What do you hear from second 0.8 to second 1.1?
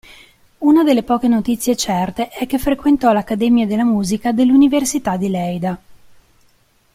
delle